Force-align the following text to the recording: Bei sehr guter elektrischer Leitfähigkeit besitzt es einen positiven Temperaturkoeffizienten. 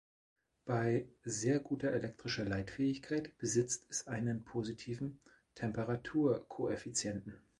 Bei 0.65 1.05
sehr 1.25 1.59
guter 1.59 1.91
elektrischer 1.91 2.43
Leitfähigkeit 2.43 3.37
besitzt 3.37 3.85
es 3.87 4.07
einen 4.07 4.43
positiven 4.43 5.19
Temperaturkoeffizienten. 5.53 7.39